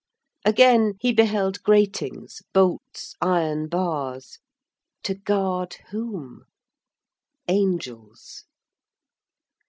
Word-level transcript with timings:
Again 0.43 0.95
he 0.99 1.13
beheld 1.13 1.61
gratings, 1.61 2.41
bolts, 2.53 3.13
iron 3.21 3.67
bars—to 3.67 5.13
guard 5.13 5.75
whom? 5.91 6.45
Angels. 7.47 8.45